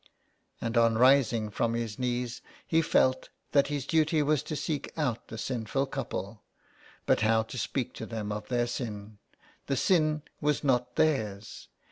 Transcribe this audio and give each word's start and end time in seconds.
And 0.59 0.77
on 0.77 0.97
rising 0.97 1.51
from 1.51 1.75
his 1.75 1.99
knees 1.99 2.41
he 2.65 2.81
felt 2.81 3.29
that 3.51 3.67
his 3.67 3.85
duty 3.85 4.23
was 4.23 4.41
to 4.41 4.55
seek 4.55 4.91
out 4.97 5.27
the 5.27 5.37
sinful 5.37 5.85
couple. 5.85 6.41
But 7.05 7.21
how 7.21 7.43
to 7.43 7.57
speak 7.59 7.93
to 7.97 8.07
them 8.07 8.31
of 8.31 8.47
their 8.47 8.65
sin? 8.65 9.19
The 9.67 9.77
sin 9.77 10.23
was 10.41 10.63
not 10.63 10.95
their's. 10.95 11.67